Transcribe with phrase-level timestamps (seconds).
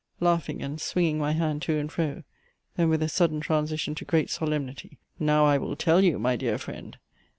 [0.19, 2.23] (laughing, and swinging my hand to and fro
[2.75, 6.57] then with a sudden transition to great solemnity) Now I will tell you, my dear
[6.57, 6.97] friend!